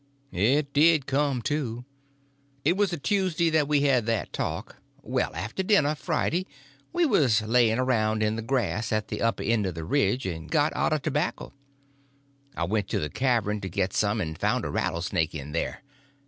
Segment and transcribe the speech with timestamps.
[0.33, 1.85] It did come, too.
[2.65, 4.77] It was a Tuesday that we had that talk.
[5.03, 6.47] Well, after dinner Friday
[6.91, 10.49] we was laying around in the grass at the upper end of the ridge, and
[10.49, 11.53] got out of tobacco.
[12.57, 15.83] I went to the cavern to get some, and found a rattlesnake in there.